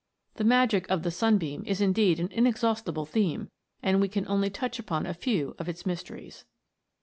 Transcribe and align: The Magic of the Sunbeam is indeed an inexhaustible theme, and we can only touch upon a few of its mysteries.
The 0.37 0.43
Magic 0.43 0.89
of 0.89 1.03
the 1.03 1.11
Sunbeam 1.11 1.61
is 1.67 1.79
indeed 1.79 2.19
an 2.19 2.31
inexhaustible 2.31 3.05
theme, 3.05 3.51
and 3.83 4.01
we 4.01 4.07
can 4.09 4.27
only 4.27 4.49
touch 4.49 4.79
upon 4.79 5.05
a 5.05 5.13
few 5.13 5.53
of 5.59 5.69
its 5.69 5.85
mysteries. 5.85 6.43